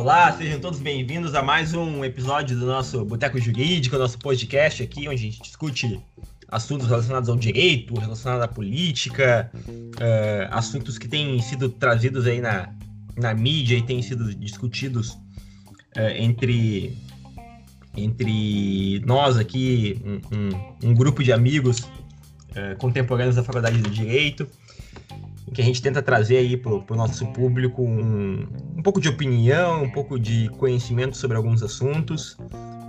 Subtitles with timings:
[0.00, 5.00] Olá, sejam todos bem-vindos a mais um episódio do nosso Boteco Jurídico, nosso podcast aqui,
[5.06, 6.00] onde a gente discute
[6.48, 12.72] assuntos relacionados ao direito, relacionados à política, uh, assuntos que têm sido trazidos aí na,
[13.14, 16.96] na mídia e têm sido discutidos uh, entre,
[17.94, 24.48] entre nós aqui, um, um, um grupo de amigos uh, contemporâneos da Faculdade de Direito
[25.50, 28.46] em que a gente tenta trazer aí para o nosso público um,
[28.76, 32.36] um pouco de opinião, um pouco de conhecimento sobre alguns assuntos.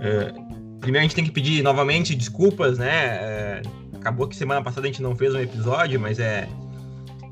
[0.00, 0.32] É,
[0.80, 2.90] primeiro a gente tem que pedir novamente desculpas, né?
[2.90, 3.62] É,
[3.94, 6.48] acabou que semana passada a gente não fez um episódio, mas é,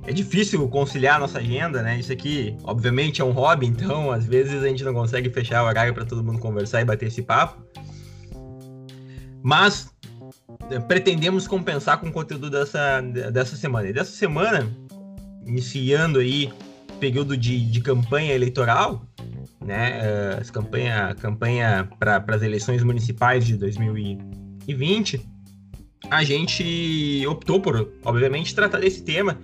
[0.04, 2.00] é difícil conciliar a nossa agenda, né?
[2.00, 5.66] Isso aqui, obviamente, é um hobby, então às vezes a gente não consegue fechar o
[5.66, 7.62] horário para todo mundo conversar e bater esse papo.
[9.42, 9.88] Mas
[10.72, 13.88] é, pretendemos compensar com o conteúdo dessa, dessa semana.
[13.88, 14.68] E dessa semana
[15.46, 16.50] iniciando aí
[17.00, 19.06] período de, de campanha eleitoral,
[19.64, 20.00] né?
[20.02, 25.20] Uh, as campanha campanha para as eleições municipais de 2020,
[26.10, 29.38] a gente optou por, obviamente, tratar desse tema.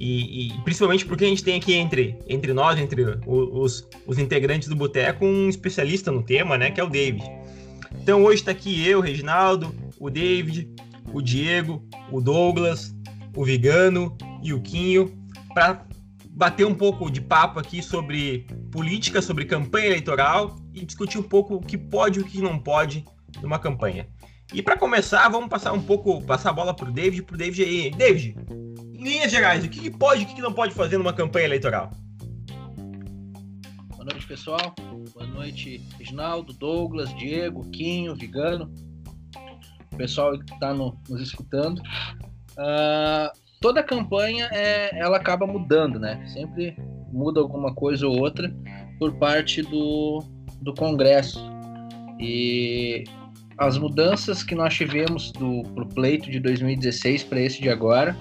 [0.00, 4.68] E, e, principalmente porque a gente tem aqui entre, entre nós, entre os, os integrantes
[4.68, 6.70] do Boteco, um especialista no tema, né?
[6.70, 7.24] Que é o David.
[8.00, 10.68] Então hoje está aqui eu, Reginaldo, o David,
[11.12, 12.94] o Diego, o Douglas,
[13.34, 15.17] o Vigano e o Quinho
[15.58, 15.84] para
[16.30, 21.56] bater um pouco de papo aqui sobre política, sobre campanha eleitoral e discutir um pouco
[21.56, 23.04] o que pode e o que não pode
[23.42, 24.08] numa campanha.
[24.54, 27.90] E para começar, vamos passar um pouco, passar a bola pro David, pro David aí.
[27.90, 28.36] David,
[28.94, 31.90] em linhas gerais, o que pode e o que não pode fazer numa campanha eleitoral?
[33.88, 34.76] Boa noite, pessoal.
[35.12, 38.72] Boa noite, Reginaldo, Douglas, Diego, Quinho, Vigano,
[39.92, 41.82] o pessoal que está no, nos escutando.
[42.52, 46.24] Uh, toda campanha é, ela acaba mudando, né?
[46.32, 46.76] Sempre
[47.12, 48.52] muda alguma coisa ou outra
[48.98, 50.22] por parte do,
[50.60, 51.40] do Congresso.
[52.20, 53.04] E
[53.56, 58.16] as mudanças que nós tivemos do pro pleito de 2016 para esse de agora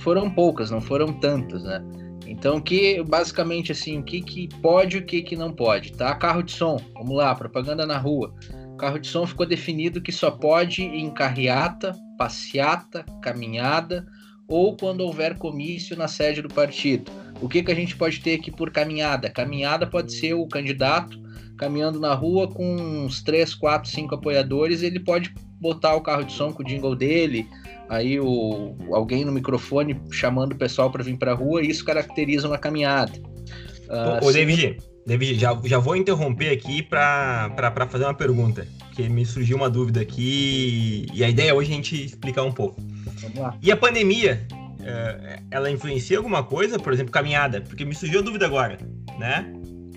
[0.00, 1.82] foram poucas, não foram tantas, né?
[2.26, 6.14] Então, que basicamente assim, o que, que pode e o que, que não pode, tá?
[6.14, 8.34] Carro de som, vamos lá, propaganda na rua.
[8.78, 14.06] Carro de som ficou definido que só pode em carreata, passeata, caminhada
[14.48, 17.10] ou quando houver comício na sede do partido.
[17.40, 19.30] O que, que a gente pode ter aqui por caminhada?
[19.30, 21.22] Caminhada pode ser o candidato
[21.56, 26.32] caminhando na rua com uns 3, 4, 5 apoiadores, ele pode botar o carro de
[26.32, 27.46] som com o jingle dele,
[27.88, 31.84] aí o, alguém no microfone chamando o pessoal para vir para a rua, e isso
[31.84, 33.12] caracteriza uma caminhada.
[33.88, 39.24] Uh, Ô, David, David já, já vou interromper aqui para fazer uma pergunta, que me
[39.26, 42.80] surgiu uma dúvida aqui, e a ideia hoje é a gente explicar um pouco.
[43.20, 43.58] Vamos lá.
[43.62, 44.46] E a pandemia,
[44.80, 46.78] é, ela influencia alguma coisa?
[46.78, 47.60] Por exemplo, caminhada?
[47.60, 48.78] Porque me surgiu a dúvida agora,
[49.18, 49.52] né?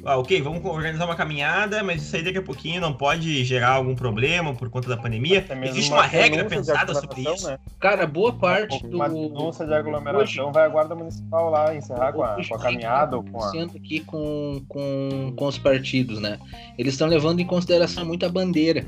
[0.08, 3.72] Ah, ok, vamos organizar uma caminhada, mas isso aí daqui a pouquinho não pode gerar
[3.72, 5.46] algum problema por conta da pandemia.
[5.64, 7.46] Existe uma, uma regra pensada sobre isso?
[7.46, 7.60] Né?
[7.78, 9.18] Cara, boa parte uma, do.
[9.18, 10.54] Uma denúncia de aglomeração Hoje...
[10.54, 13.52] vai a guarda municipal lá encerrar com a, com a caminhada ou com a.
[13.52, 16.40] aqui com, com, com os partidos, né?
[16.78, 18.86] Eles estão levando em consideração muito a bandeira.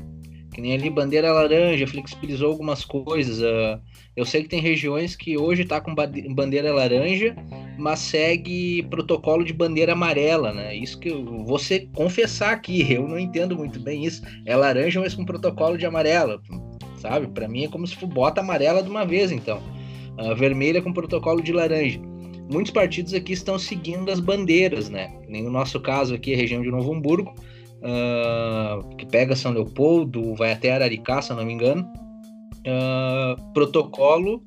[0.54, 3.40] Que nem ali bandeira laranja, flexibilizou algumas coisas.
[3.40, 3.78] Uh,
[4.16, 7.36] eu sei que tem regiões que hoje está com bandeira laranja,
[7.80, 10.76] mas segue protocolo de bandeira amarela, né?
[10.76, 14.22] Isso que eu vou ser, confessar aqui, eu não entendo muito bem isso.
[14.44, 16.40] É laranja, mas com protocolo de amarela,
[16.98, 17.26] sabe?
[17.28, 19.60] Para mim é como se bota amarela de uma vez, então.
[20.18, 21.98] Uh, vermelha com protocolo de laranja.
[22.52, 25.10] Muitos partidos aqui estão seguindo as bandeiras, né?
[25.28, 27.32] Nem no nosso caso aqui, a região de Novo Hamburgo,
[27.80, 31.90] uh, que pega São Leopoldo, vai até Araricá, se não me engano.
[32.60, 34.42] Uh, protocolo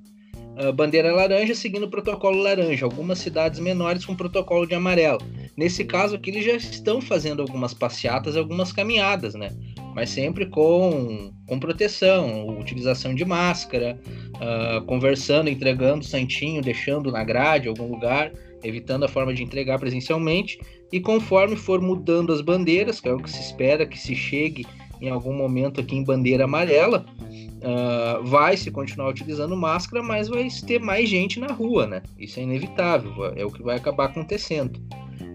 [0.76, 5.20] bandeira laranja seguindo o protocolo laranja, algumas cidades menores com protocolo de amarelo.
[5.56, 9.50] Nesse caso aqui, eles já estão fazendo algumas passeatas, algumas caminhadas, né?
[9.94, 14.00] Mas sempre com, com proteção, utilização de máscara,
[14.36, 18.32] uh, conversando, entregando santinho, deixando na grade algum lugar,
[18.64, 20.60] evitando a forma de entregar presencialmente.
[20.92, 24.66] E conforme for mudando as bandeiras, que é o que se espera que se chegue
[25.04, 30.48] em algum momento aqui em bandeira amarela, uh, vai se continuar utilizando máscara, mas vai
[30.66, 32.02] ter mais gente na rua, né?
[32.18, 34.80] Isso é inevitável, é o que vai acabar acontecendo.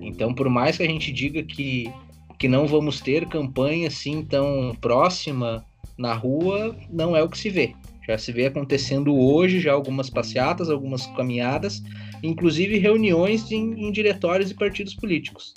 [0.00, 1.92] Então, por mais que a gente diga que,
[2.38, 5.62] que não vamos ter campanha assim tão próxima
[5.98, 7.74] na rua, não é o que se vê.
[8.06, 11.82] Já se vê acontecendo hoje já algumas passeatas, algumas caminhadas,
[12.22, 15.52] inclusive reuniões em, em diretórios e partidos políticos.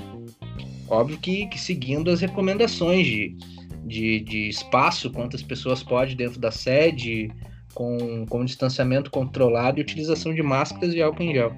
[0.89, 3.37] Óbvio que, que seguindo as recomendações de,
[3.83, 7.30] de, de espaço, quantas pessoas pode dentro da sede,
[7.74, 11.54] com, com distanciamento controlado e utilização de máscaras e álcool em gel.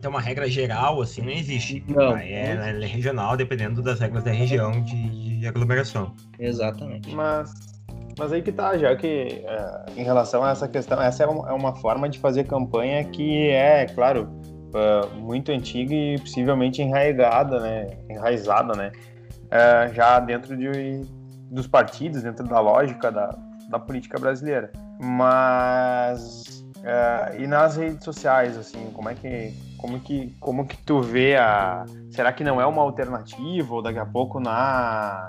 [0.00, 1.84] ter uma regra geral, assim, não existe.
[1.88, 2.16] Não.
[2.16, 6.14] É, é regional, dependendo das regras da região de, de aglomeração.
[6.38, 7.14] Exatamente.
[7.14, 7.52] Mas,
[8.18, 11.48] mas aí que tá, já que é, em relação a essa questão, essa é uma,
[11.48, 14.28] é uma forma de fazer campanha que é, claro,
[14.74, 17.86] é, muito antiga e possivelmente enraizada, né?
[18.08, 18.92] Enraizada, né?
[19.50, 21.02] É, já dentro de,
[21.52, 23.36] dos partidos, dentro da lógica da,
[23.68, 24.72] da política brasileira.
[24.98, 31.00] Mas é, e nas redes sociais, assim, como é que como que como que tu
[31.00, 35.28] vê a será que não é uma alternativa ou daqui a pouco na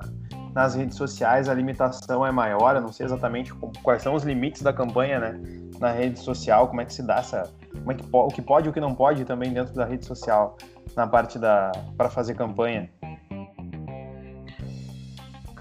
[0.54, 2.76] nas redes sociais a limitação é maior?
[2.76, 3.54] Eu não sei exatamente
[3.84, 5.40] quais são os limites da campanha, né?
[5.80, 8.68] Na rede social, como é que se dá essa como é que o que pode
[8.68, 10.58] e o que não pode também dentro da rede social
[10.96, 12.90] na parte da para fazer campanha?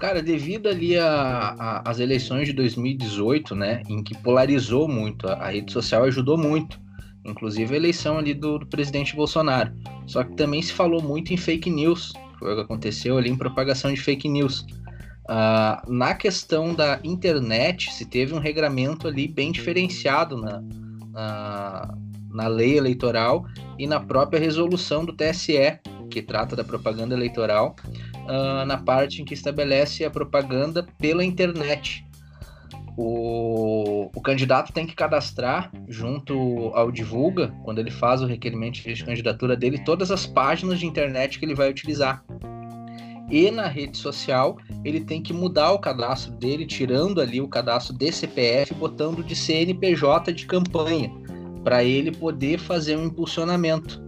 [0.03, 6.03] Cara, devido ali às eleições de 2018, né, em que polarizou muito, a, rede social
[6.03, 6.77] ajudou muito,
[7.23, 9.71] inclusive a eleição ali do, do, presidente Bolsonaro.
[10.05, 13.37] Só que também se falou muito em fake news, foi o que aconteceu ali em
[13.37, 14.65] propagação de fake news.
[15.23, 20.61] Uh, na questão da internet, se teve um regramento ali bem diferenciado na,
[21.13, 21.97] na,
[22.29, 23.45] na lei eleitoral
[23.79, 25.79] e na própria resolução do TSE,
[26.09, 27.75] que trata da propaganda eleitoral,
[28.23, 32.05] uh, na parte em que estabelece a propaganda pela internet.
[32.95, 39.03] O, o, candidato tem que cadastrar junto ao divulga, quando ele faz o requerimento de
[39.03, 42.23] candidatura dele, todas as páginas de internet que ele vai utilizar.
[43.31, 47.97] E na rede social, ele tem que mudar o cadastro dele, tirando ali o cadastro
[47.97, 51.11] de CPF, botando de CNPJ de campanha,
[51.63, 54.03] para ele poder fazer um impulsionamento.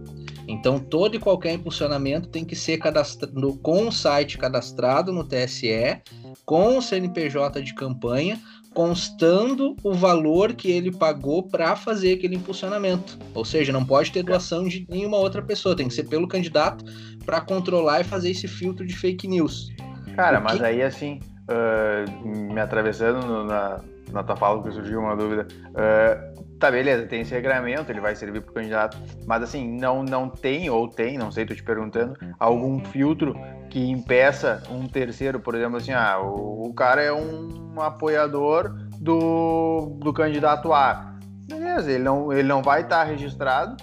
[0.48, 6.00] Então, todo e qualquer impulsionamento tem que ser cadastrado com o site cadastrado no TSE,
[6.44, 8.38] com o CNPJ de campanha,
[8.72, 13.18] constando o valor que ele pagou para fazer aquele impulsionamento.
[13.34, 16.84] Ou seja, não pode ter doação de nenhuma outra pessoa, tem que ser pelo candidato
[17.24, 19.74] para controlar e fazer esse filtro de fake news.
[20.14, 21.20] Cara, mas aí assim,
[21.50, 23.80] uh, me atravessando na,
[24.12, 25.48] na tua fala que surgiu uma dúvida.
[25.70, 30.02] Uh, Tá, beleza, tem esse regramento, ele vai servir para o candidato, mas assim, não,
[30.02, 33.36] não tem, ou tem, não sei, tô te perguntando, algum filtro
[33.68, 39.98] que impeça um terceiro, por exemplo, assim, ah, o, o cara é um apoiador do,
[40.00, 41.14] do candidato A.
[41.46, 43.76] Beleza, ele não, ele não vai estar tá registrado,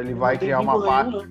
[0.00, 1.28] ele vai criar uma página.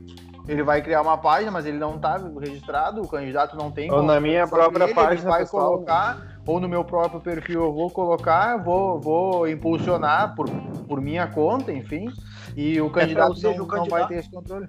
[0.48, 3.92] Ele vai criar uma página, mas ele não está registrado, o candidato não tem.
[3.92, 5.14] Ou na minha própria ele, página.
[5.16, 10.34] Ele vai pessoal, colocar ou no meu próprio perfil eu vou colocar, vou, vou impulsionar
[10.34, 10.50] por,
[10.88, 12.10] por minha conta, enfim,
[12.56, 13.78] e o candidato, é, não, o candidato...
[13.78, 14.68] não vai ter esse controle.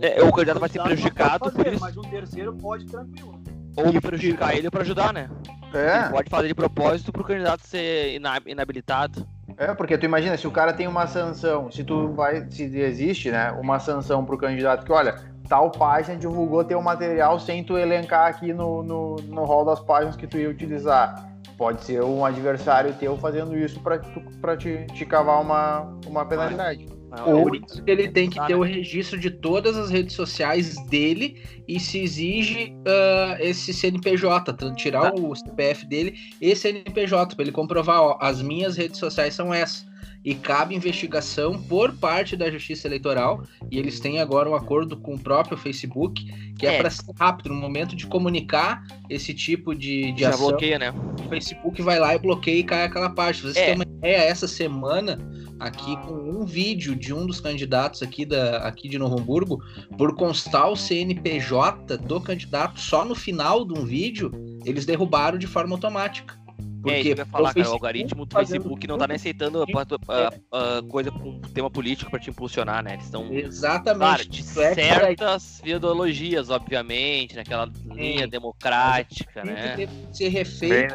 [0.00, 1.80] É, o candidato vai ser prejudicado fazer, por isso.
[1.80, 3.42] Mas um terceiro pode tranquilo.
[3.76, 5.28] Ou prejudicar ele para ajudar, né?
[5.74, 5.98] É.
[5.98, 9.26] Ele pode fazer de propósito para o candidato ser inabilitado.
[9.56, 13.30] É, porque tu imagina, se o cara tem uma sanção, se tu vai, se existe,
[13.30, 17.76] né, uma sanção para o candidato que, olha, tal página divulgou teu material sem tu
[17.76, 21.26] elencar aqui no, no, no hall das páginas que tu ia utilizar.
[21.56, 26.86] Pode ser um adversário teu fazendo isso para te, te cavar uma, uma penalidade.
[27.26, 27.50] Ou
[27.86, 32.74] ele tem que ter o registro de todas as redes sociais dele e se exige
[32.80, 35.20] uh, esse CNPJ, tirar tá.
[35.20, 39.87] o CPF dele e CNPJ, para ele comprovar, ó, as minhas redes sociais são essas
[40.28, 43.44] e cabe investigação por parte da Justiça Eleitoral.
[43.70, 46.22] E eles têm agora um acordo com o próprio Facebook,
[46.58, 50.28] que é, é para ser rápido, no momento de comunicar esse tipo de, de Já
[50.28, 50.48] ação.
[50.48, 50.92] bloqueia, né?
[51.24, 53.50] O Facebook vai lá e bloqueia e cai aquela página.
[53.50, 53.66] Vocês é.
[53.68, 55.18] têm uma ideia, essa semana,
[55.58, 59.64] aqui com um vídeo de um dos candidatos aqui, da, aqui de Novo Hamburgo,
[59.96, 64.30] por constar o CNPJ do candidato só no final de um vídeo,
[64.66, 66.38] eles derrubaram de forma automática.
[66.82, 69.66] Porque é, falar, cara, o algoritmo do Facebook não tá nem aceitando a,
[70.12, 72.94] a, a, coisa com tema político para te impulsionar, né?
[72.94, 73.32] Eles estão.
[73.32, 73.98] Exatamente.
[73.98, 79.76] Claro, de é certas ideologias, obviamente, naquela linha democrática, né?
[79.76, 80.94] Tem que ser refeito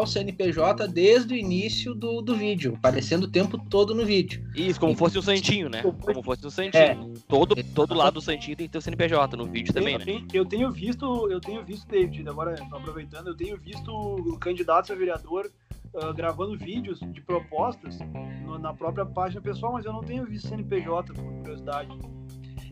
[0.00, 4.44] o CNPJ desde o início do, do vídeo, aparecendo o tempo todo no vídeo.
[4.54, 5.82] Isso, como e, fosse um santinho, né?
[5.82, 6.82] Como fosse um santinho.
[6.82, 6.96] É.
[7.28, 10.04] Todo, todo lado do santinho tem que ter o CNPJ no vídeo também, eu, né?
[10.04, 14.66] Tenho, eu tenho visto, eu tenho visto, David, agora aproveitando, eu tenho visto o candidato
[14.76, 15.50] candidatos a vereador
[15.94, 17.98] uh, gravando vídeos de propostas
[18.44, 21.90] no, na própria página pessoal, mas eu não tenho visto CNPJ, por curiosidade.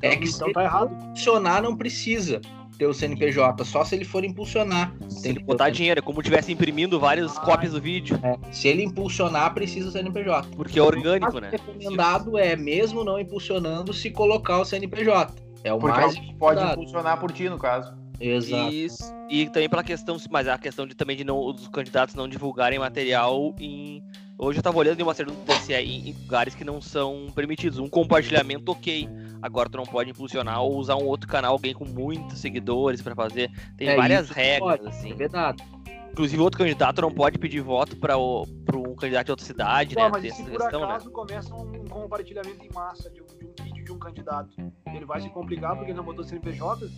[0.03, 0.91] É então, que então tá errado.
[1.09, 2.41] Funcionar não precisa
[2.77, 4.93] ter o CNPJ, só se ele for impulsionar.
[5.09, 8.19] Se ele botar dinheiro, é como tivesse imprimindo várias ah, cópias do vídeo.
[8.23, 8.37] É.
[8.53, 10.49] Se ele impulsionar, precisa o CNPJ.
[10.57, 11.49] Porque é orgânico, né?
[11.49, 15.33] O recomendado é, mesmo não impulsionando, se colocar o CNPJ.
[15.63, 16.19] É o Porque mais.
[16.37, 18.04] pode impulsionar por ti, no caso.
[18.21, 18.73] Exato.
[18.73, 18.89] E,
[19.31, 22.79] e também pela questão, mas a questão de também de não os candidatos não divulgarem
[22.79, 24.03] material em.
[24.37, 27.29] Hoje eu tava olhando em uma série do TSE em, em lugares que não são
[27.35, 27.79] permitidos.
[27.79, 29.09] Um compartilhamento, ok.
[29.41, 33.15] Agora tu não pode impulsionar ou usar um outro canal, alguém com muitos seguidores para
[33.15, 33.51] fazer.
[33.77, 35.13] Tem É, várias regras, pode, assim.
[35.13, 35.63] É verdade.
[36.11, 40.09] Inclusive, outro candidato não pode pedir voto para um candidato de outra cidade, Não, né?
[40.13, 40.87] mas Tem se essa por questão, né?
[40.87, 44.51] acaso começa um compartilhamento em massa de um, de um vídeo de um candidato,
[44.95, 46.89] ele vai se complicar porque ele não botou CNPJ?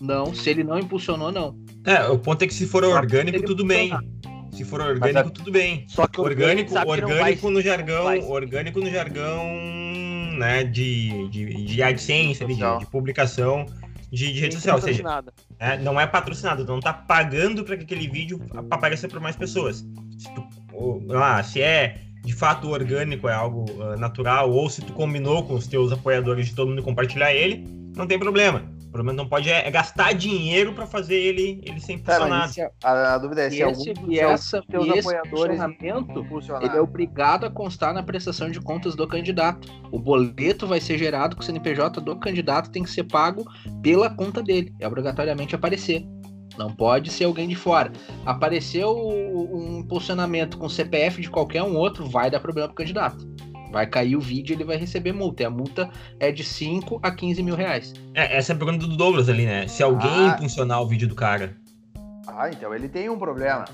[0.00, 1.56] Não, se ele não impulsionou, não.
[1.84, 3.92] É, o ponto é que se for orgânico, ele tudo bem.
[4.52, 5.84] Se for orgânico, tudo bem.
[5.88, 9.44] Só que o Orgânico, orgânico vai- no jargão, orgânico no jargão,
[10.38, 13.66] né, de, de, de AdSense, de, de publicação
[14.10, 14.76] de, de rede social.
[14.76, 15.02] Ou seja,
[15.60, 19.84] né, não é patrocinado, não tá pagando para que aquele vídeo apareça para mais pessoas.
[20.18, 24.80] Se, tu, ou, lá, se é de fato orgânico, é algo ah, natural, ou se
[24.80, 28.62] tu combinou com os teus apoiadores de todo mundo compartilhar ele, não tem problema.
[28.96, 32.50] O problema não pode é, é gastar dinheiro para fazer ele, ele ser impulsionado.
[32.50, 34.90] e se a, a- dúvida é se E, algum esse, dos e, essa, teus e
[34.90, 35.60] esse apoiadores
[36.62, 39.68] ele é obrigado a constar na prestação de contas do candidato.
[39.92, 43.44] O boleto vai ser gerado com o CNPJ do candidato, tem que ser pago
[43.82, 44.74] pela conta dele.
[44.80, 46.02] É obrigatoriamente aparecer.
[46.56, 47.92] Não pode ser alguém de fora.
[48.24, 53.26] Apareceu um impulsionamento com CPF de qualquer um outro, vai dar problema pro candidato.
[53.70, 55.42] Vai cair o vídeo ele vai receber multa.
[55.42, 57.92] E a multa é de 5 a 15 mil reais.
[58.14, 59.66] É, essa é a pergunta do Douglas ali, né?
[59.68, 60.34] Se alguém Ah.
[60.36, 61.56] impulsionar o vídeo do cara.
[62.26, 63.64] Ah, então ele tem um problema.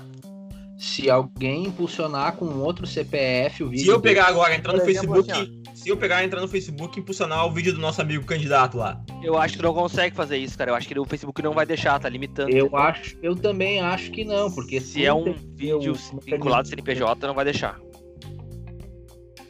[0.77, 3.85] Se alguém impulsionar com outro CPF o vídeo.
[3.85, 6.47] Se eu dele- pegar agora, entrar no exemplo, Facebook, assim, se eu pegar, entrar no
[6.47, 9.01] Facebook e impulsionar o vídeo do nosso amigo candidato lá.
[9.23, 10.71] Eu acho que não consegue fazer isso, cara.
[10.71, 12.49] Eu acho que o Facebook não vai deixar, tá limitando.
[12.49, 15.93] Eu acho, eu também acho que não, porque Se é um vídeo
[16.25, 17.79] vinculado ao CNPJ, não vai deixar.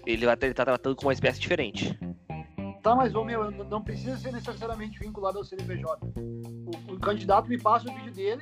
[0.05, 1.97] Ele vai estar tratando com uma espécie diferente.
[2.81, 6.05] Tá, mas ô, meu, não precisa ser necessariamente vinculado ao CNPJ.
[6.17, 8.41] O, o candidato me passa o vídeo dele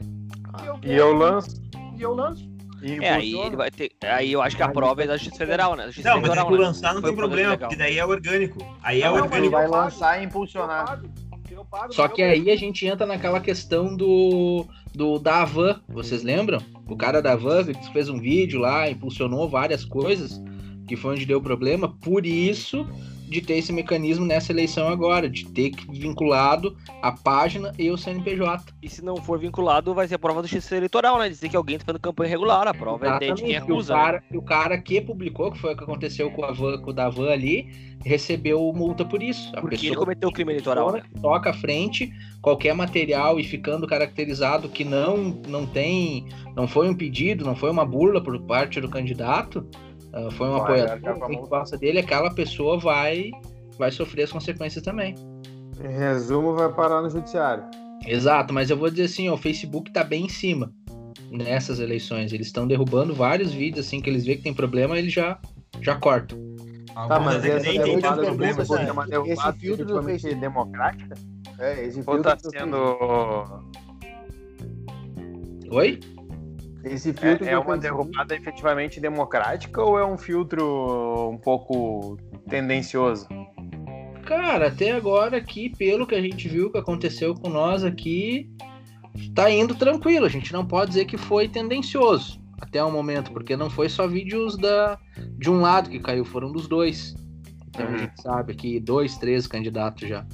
[0.63, 1.61] e eu, E eu lanço.
[1.97, 2.49] e eu lanço.
[2.81, 3.91] E É, aí ele vai ter.
[4.03, 5.85] Aí eu acho que a prova é da Justiça Federal, né?
[5.85, 6.63] Justiça Não, mas Eleitoral, que o né?
[6.65, 7.69] lançar não tem problema, legal.
[7.69, 8.57] porque daí é orgânico.
[8.81, 9.51] Aí é Não, não, Ele mas orgânico.
[9.51, 10.85] vai lançar e Eu impulsionar.
[10.87, 11.07] pago.
[11.51, 14.65] Eu pago Só que aí a gente entra naquela questão do,
[14.95, 16.59] do da Avan, vocês lembram?
[16.87, 20.41] O cara da Avan que fez um vídeo lá, impulsionou várias coisas,
[20.91, 22.85] que foi onde deu problema, por isso
[23.31, 28.73] de ter esse mecanismo nessa eleição agora, de ter vinculado a página e o CNPJ.
[28.83, 31.29] E se não for vinculado, vai ser a prova da Justiça Eleitoral, né?
[31.29, 32.67] Dizer que alguém tá fazendo campanha irregular.
[32.67, 33.93] A prova é de quem Exatamente, que o acusa.
[33.93, 33.99] né?
[34.01, 36.89] cara, que o cara que publicou, que foi o que aconteceu com, a van, com
[36.89, 37.71] o da Van ali,
[38.03, 39.49] recebeu multa por isso.
[39.55, 41.01] A Porque ele cometeu o crime eleitoral, né?
[41.21, 46.95] toca à frente qualquer material e ficando caracterizado que não não tem não foi um
[46.95, 49.65] pedido não foi uma burla por parte do candidato
[50.13, 53.31] ah, foi um Vai apoiador a alguém que gosta dele aquela pessoa vai
[53.77, 55.15] vai sofrer as consequências também
[55.83, 57.63] Em resumo, vai parar no judiciário.
[58.05, 60.71] exato mas eu vou dizer assim ó, o Facebook tá bem em cima
[61.31, 65.13] nessas eleições eles estão derrubando vários vídeos assim que eles vê que tem problema eles
[65.13, 65.39] já
[65.81, 66.37] já cortam
[66.93, 68.61] Tá, mas Algumas é nem daí tem tanto problema.
[68.63, 68.73] assim.
[68.73, 68.91] né?
[68.91, 71.15] uma Esse derrubada filtro do Facebook- democrática?
[71.57, 72.75] É, esse Ou filtro tá do sendo.
[75.71, 75.99] oi
[76.83, 82.17] Esse filtro É, é uma derrubada efetivamente democrática ou é um filtro um pouco
[82.49, 83.27] tendencioso?
[84.25, 88.49] Cara, até agora aqui, pelo que a gente viu que aconteceu com nós aqui,
[89.35, 90.25] tá indo tranquilo.
[90.25, 94.07] A gente não pode dizer que foi tendencioso até o momento, porque não foi só
[94.07, 94.97] vídeos da,
[95.37, 97.15] de um lado que caiu, foram dos dois.
[97.69, 97.97] Então a Uhum.
[97.97, 100.25] gente sabe aqui, dois, três candidatos já.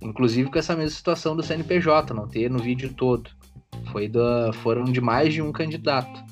[0.00, 3.30] Inclusive com essa mesma situação do CNPJ, não ter no vídeo todo.
[3.92, 6.22] Foi da, foram de mais de um candidato.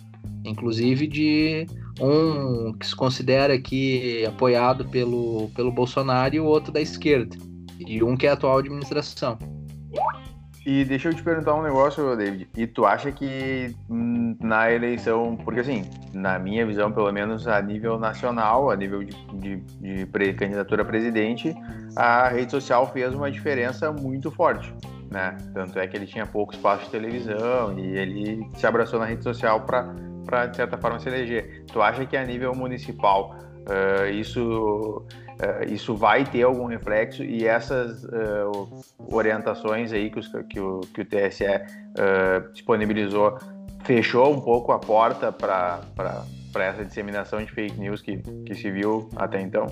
[0.44, 1.66] Inclusive de
[2.00, 7.36] um que se considera aqui apoiado pelo, pelo Bolsonaro e o outro da esquerda.
[7.78, 9.38] E um que é a atual administração.
[10.64, 12.48] E deixa eu te perguntar um negócio, David.
[12.56, 15.84] E tu acha que hum, na eleição, porque assim,
[16.14, 20.84] na minha visão, pelo menos a nível nacional, a nível de, de, de candidatura a
[20.84, 21.52] presidente,
[21.96, 24.72] a rede social fez uma diferença muito forte,
[25.12, 25.36] né?
[25.54, 29.22] Tanto é que ele tinha pouco espaço de televisão e ele se abraçou na rede
[29.22, 31.64] social para, de certa forma, se eleger.
[31.70, 33.36] Tu acha que a nível municipal
[33.68, 35.04] eh, isso
[35.40, 38.44] eh, isso vai ter algum reflexo e essas eh,
[39.10, 41.44] orientações aí que, os- que o, que o TSE
[42.52, 43.38] disponibilizou
[43.84, 45.80] fechou um pouco a porta para
[46.54, 49.66] essa disseminação de fake news que, que se viu até então?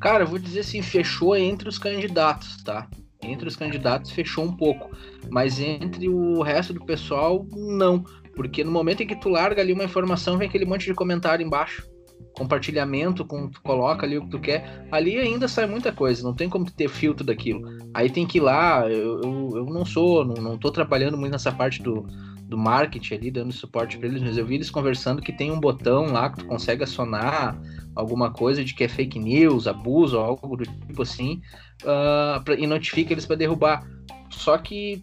[0.00, 2.88] Cara, eu vou dizer assim, fechou entre os candidatos, tá?
[3.22, 4.90] Entre os candidatos fechou um pouco,
[5.30, 8.02] mas entre o resto do pessoal, não.
[8.34, 11.44] Porque no momento em que tu larga ali uma informação, vem aquele monte de comentário
[11.44, 11.86] embaixo,
[12.34, 16.34] compartilhamento, com tu coloca ali o que tu quer, ali ainda sai muita coisa, não
[16.34, 17.60] tem como ter filtro daquilo.
[17.92, 21.32] Aí tem que ir lá, eu, eu, eu não sou, não, não tô trabalhando muito
[21.32, 22.06] nessa parte do,
[22.50, 25.60] do marketing ali, dando suporte para eles, mas eu vi eles conversando que tem um
[25.60, 27.56] botão lá que tu consegue acionar
[27.94, 31.40] alguma coisa de que é fake news, abuso, algo do tipo assim,
[31.82, 33.88] uh, pra, e notifica eles para derrubar.
[34.30, 35.02] Só que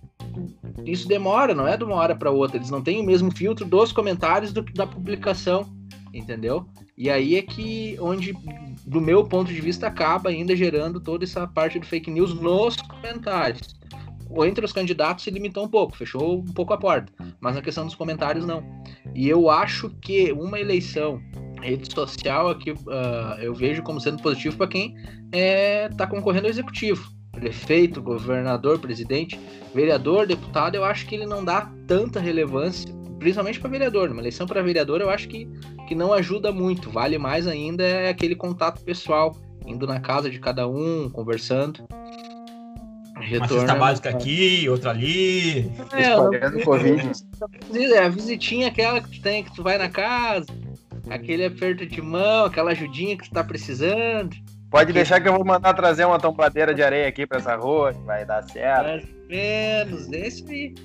[0.85, 2.57] isso demora, não é de uma hora para outra.
[2.57, 5.65] Eles não têm o mesmo filtro dos comentários do, da publicação,
[6.13, 6.65] entendeu?
[6.97, 8.33] E aí é que onde,
[8.85, 12.75] do meu ponto de vista, acaba ainda gerando toda essa parte do fake news nos
[12.75, 13.77] comentários.
[14.45, 17.85] Entre os candidatos se limitou um pouco, fechou um pouco a porta, mas na questão
[17.85, 18.63] dos comentários não.
[19.15, 21.21] E eu acho que uma eleição
[21.61, 26.45] rede social aqui uh, eu vejo como sendo positivo para quem está é, tá concorrendo
[26.45, 29.39] ao executivo prefeito, governador, presidente,
[29.73, 34.09] vereador, deputado, eu acho que ele não dá tanta relevância, principalmente para vereador.
[34.09, 35.47] Uma eleição para vereador eu acho que,
[35.87, 36.89] que não ajuda muito.
[36.89, 41.87] Vale mais ainda é aquele contato pessoal, indo na casa de cada um, conversando.
[43.27, 45.69] Retorno, Uma cesta básica aqui, outra ali.
[45.91, 47.11] É, Covid.
[47.73, 50.47] É, a visitinha aquela que tu tem, que tu vai na casa,
[51.09, 54.35] aquele aperto de mão, aquela ajudinha que tu tá precisando.
[54.69, 57.93] Pode deixar que eu vou mandar trazer uma tombadeira de areia aqui para essa rua,
[57.93, 58.85] que vai dar certo.
[58.85, 60.75] Mais menos, esse aí.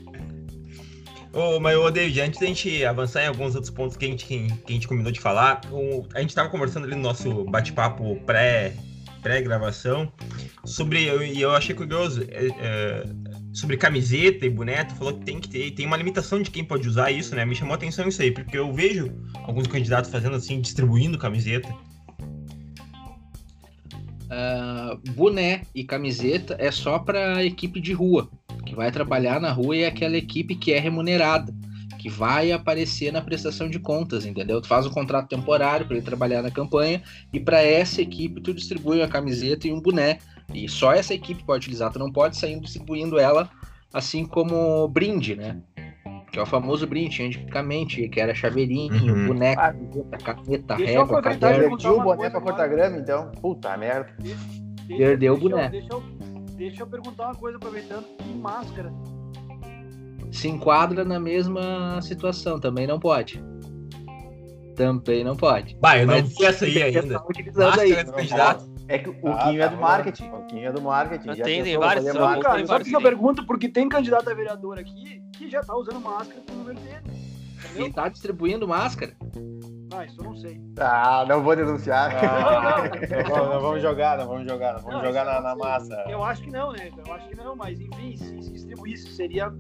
[1.33, 4.27] Ô, mas, ô, David, antes da gente avançar em alguns outros pontos que a gente,
[4.27, 8.17] que a gente combinou de falar, o, a gente estava conversando ali no nosso bate-papo
[8.27, 8.75] pré,
[9.23, 10.13] pré-gravação
[10.65, 13.05] sobre, e eu, achei curioso, é, é,
[13.53, 16.65] sobre camiseta e boné, tu falou que tem que ter, tem uma limitação de quem
[16.65, 17.45] pode usar isso, né?
[17.45, 19.11] Me chamou a atenção isso aí, porque eu vejo
[19.45, 21.73] alguns candidatos fazendo assim, distribuindo camiseta.
[24.33, 28.31] Uh, boné e camiseta é só para equipe de rua,
[28.65, 31.55] que vai trabalhar na rua e é aquela equipe que é remunerada,
[32.03, 34.61] que vai aparecer na prestação de contas, entendeu?
[34.61, 37.01] Tu faz um contrato temporário para ele trabalhar na campanha
[37.33, 40.19] e para essa equipe tu distribui uma camiseta e um boné.
[40.53, 43.49] E só essa equipe pode utilizar, tu não pode sair distribuindo ela
[43.95, 45.63] assim como brinde, né?
[46.33, 49.27] que é o famoso brinde antigamente, que era chaveirinho, uhum.
[49.29, 51.77] boneco, ah, caneta, régua, caderno.
[51.77, 53.31] Perdeu o boné pra cortar grama, então?
[53.33, 54.17] Puta merda.
[54.89, 55.69] Perdeu o boné.
[55.69, 56.01] Deixa eu,
[56.57, 58.91] deixa eu perguntar uma coisa, aproveitando, e máscara?
[60.33, 63.45] Se enquadra na mesma situação, também não pode.
[64.75, 65.77] Também não pode.
[65.81, 67.23] Bah, eu não vi essa aí ainda.
[67.23, 68.05] Máscara aí.
[68.05, 68.73] candidato.
[68.89, 70.31] É que o ah, Quinho tá é do marketing.
[70.31, 71.35] O Quinho é do marketing.
[71.35, 72.05] Já tem, tem vários.
[72.07, 75.77] Não, cara, só que eu pergunto, porque tem candidato a vereador aqui que já tá
[75.77, 77.33] usando máscara com o número dele.
[77.65, 77.87] Entendeu?
[77.87, 79.15] E tá distribuindo máscara.
[79.95, 80.61] Ah, isso eu não sei.
[80.79, 82.11] Ah, não vou denunciar.
[82.17, 85.55] Ah, não, vamos, não, vamos, jogar, não vamos jogar, não vamos não, jogar na, na
[85.55, 85.95] massa.
[86.09, 86.91] Eu acho que não, né?
[87.07, 89.53] Eu acho que não, mas enfim, se, se distribuísse, seria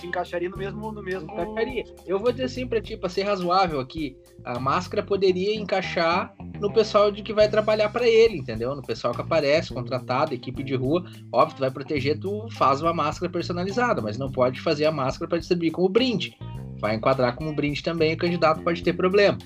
[0.00, 0.90] se encaixaria no mesmo.
[0.92, 1.30] No mesmo...
[1.30, 1.84] Encaixaria.
[2.06, 6.72] Eu vou dizer assim pra ti, pra ser razoável aqui, a máscara poderia encaixar no
[6.72, 8.74] pessoal de que vai trabalhar para ele, entendeu?
[8.74, 11.04] No pessoal que aparece, contratado, equipe de rua.
[11.32, 15.28] Óbvio, tu vai proteger, tu faz uma máscara personalizada, mas não pode fazer a máscara
[15.28, 16.36] para distribuir como brinde.
[16.78, 19.36] Vai enquadrar como brinde também, o candidato pode ter problema.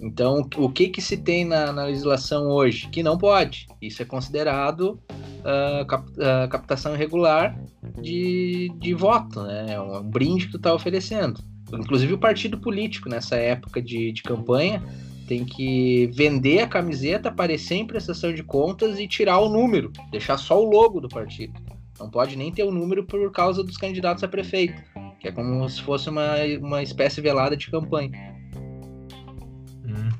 [0.00, 2.88] Então, o que que se tem na, na legislação hoje?
[2.88, 3.66] Que não pode.
[3.80, 5.00] Isso é considerado
[5.40, 7.58] uh, cap, uh, captação irregular
[8.00, 9.66] de, de voto, né?
[9.74, 11.40] É um brinde que tu está oferecendo.
[11.72, 14.82] Inclusive o partido político, nessa época de, de campanha,
[15.26, 20.38] tem que vender a camiseta, aparecer em prestação de contas e tirar o número, deixar
[20.38, 21.52] só o logo do partido.
[22.00, 24.80] Não pode nem ter o número por causa dos candidatos a prefeito,
[25.20, 28.37] que é como se fosse uma, uma espécie velada de campanha.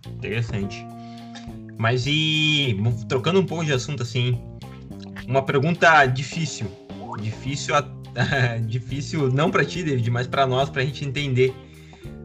[0.06, 0.84] Interessante.
[1.78, 2.76] Mas e
[3.08, 4.40] trocando um pouco de assunto assim,
[5.26, 6.66] uma pergunta difícil,
[7.20, 7.74] difícil,
[8.66, 11.54] difícil não para ti, David, mas para nós, para a gente entender.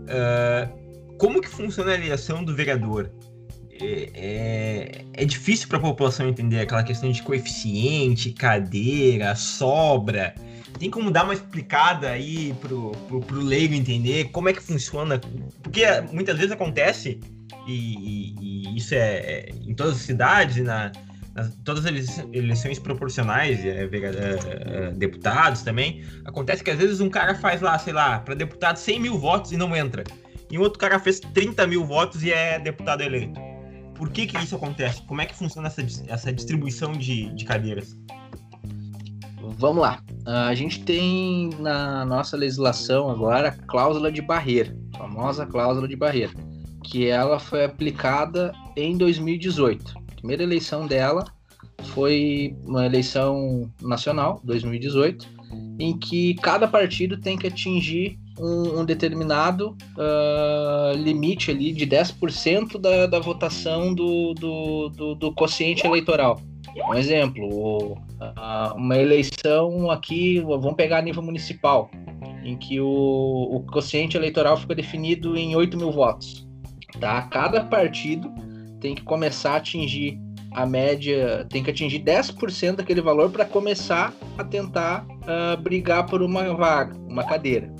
[0.03, 0.83] Uh,
[1.17, 3.11] como que funciona a eleição do vereador?
[3.79, 10.35] É, é, é difícil para a população entender aquela questão de coeficiente, cadeira, sobra.
[10.79, 15.19] Tem como dar uma explicada aí pro, pro, pro leigo entender como é que funciona?
[15.61, 17.19] Porque muitas vezes acontece,
[17.67, 20.91] e, e, isso é, é, em todas as cidades na,
[21.33, 27.35] nas, todas as eleições proporcionais, é, é, deputados também, acontece que às vezes um cara
[27.35, 30.03] faz lá, sei lá, para deputado 100 mil votos e não entra
[30.53, 33.39] e outro cara fez 30 mil votos e é deputado eleito.
[33.95, 35.01] Por que que isso acontece?
[35.01, 37.97] Como é que funciona essa, essa distribuição de, de cadeiras?
[39.57, 39.99] Vamos lá.
[40.27, 45.95] A gente tem na nossa legislação agora a cláusula de barreira, a famosa cláusula de
[45.95, 46.31] barreira,
[46.93, 49.95] que ela foi aplicada em 2018.
[49.97, 51.25] A primeira eleição dela
[51.85, 55.27] foi uma eleição nacional, 2018,
[55.79, 62.79] em que cada partido tem que atingir um, um determinado uh, limite ali de 10%
[62.79, 66.39] da, da votação do, do, do, do quociente eleitoral.
[66.89, 67.97] Um exemplo,
[68.75, 71.89] uma eleição aqui, vamos pegar a nível municipal,
[72.43, 76.42] em que o, o quociente eleitoral fica definido em 8 mil votos.
[76.99, 77.21] Tá?
[77.23, 78.31] Cada partido
[78.79, 80.19] tem que começar a atingir
[80.51, 86.21] a média, tem que atingir 10% daquele valor para começar a tentar uh, brigar por
[86.21, 87.73] uma vaga, uma cadeira.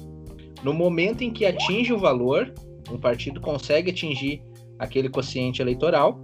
[0.64, 2.54] No momento em que atinge o valor,
[2.90, 4.42] um partido consegue atingir
[4.80, 6.20] aquele quociente eleitoral,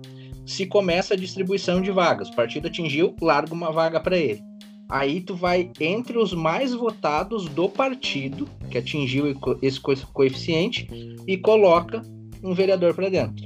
[0.46, 2.30] se começa a distribuição de vagas.
[2.30, 4.42] O partido atingiu, larga uma vaga para ele.
[4.90, 9.26] Aí tu vai entre os mais votados do partido que atingiu
[9.62, 10.88] esse coeficiente
[11.28, 12.02] e coloca
[12.44, 13.46] um vereador para dentro.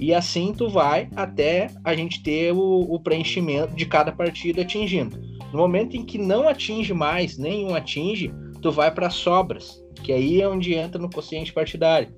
[0.00, 5.16] E assim tu vai até a gente ter o, o, preenchimento de cada partido atingindo.
[5.52, 10.40] No momento em que não atinge mais, nenhum atinge, tu vai para sobras, que aí
[10.40, 12.08] é onde entra no quociente partidário,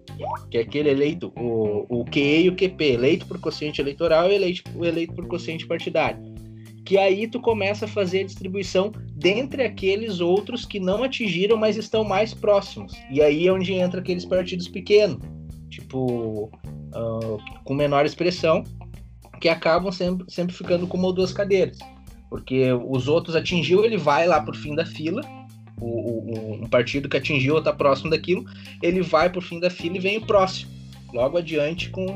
[0.50, 4.34] que é aquele eleito, o, o QE e o QP, eleito por quociente eleitoral e
[4.34, 6.22] eleito, eleito por quociente partidário.
[6.86, 11.76] Que aí tu começa a fazer a distribuição dentre aqueles outros que não atingiram, mas
[11.76, 12.92] estão mais próximos.
[13.10, 15.18] E aí é onde entra aqueles partidos pequenos,
[15.74, 16.50] tipo,
[16.94, 18.64] uh, com menor expressão,
[19.40, 21.78] que acabam sempre, sempre ficando com uma ou duas cadeiras.
[22.30, 25.22] Porque os outros atingiu, ele vai lá pro fim da fila,
[25.80, 28.44] o, o, um partido que atingiu está próximo daquilo,
[28.82, 30.70] ele vai o fim da fila e vem o próximo,
[31.12, 32.06] logo adiante com,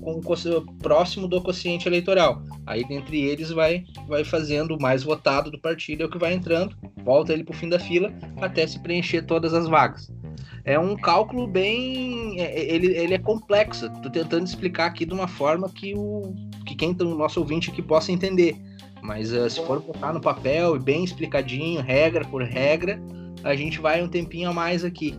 [0.00, 2.42] com o próximo do quociente eleitoral.
[2.66, 6.32] Aí dentre eles vai, vai fazendo o mais votado do partido, é o que vai
[6.32, 10.10] entrando, volta ele para o fim da fila até se preencher todas as vagas.
[10.64, 12.40] É um cálculo bem.
[12.40, 13.86] É, é, ele, ele é complexo.
[13.86, 16.34] Estou tentando explicar aqui de uma forma que, o,
[16.66, 18.56] que quem tá, o nosso ouvinte aqui possa entender.
[19.02, 22.98] Mas uh, se for botar no papel e bem explicadinho, regra por regra,
[23.42, 25.14] a gente vai um tempinho a mais aqui.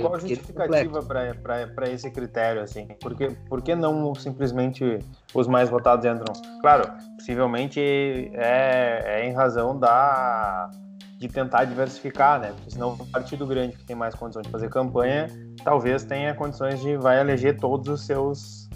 [0.00, 2.88] Qual a é justificativa para esse critério, assim?
[3.00, 4.98] Por que, por que não simplesmente
[5.32, 6.32] os mais votados entram?
[6.60, 10.70] Claro, possivelmente é, é em razão da
[11.18, 12.52] de tentar diversificar, né?
[12.52, 15.28] Porque senão o partido grande que tem mais condições de fazer campanha,
[15.64, 18.68] talvez tenha condições de vai eleger todos os seus,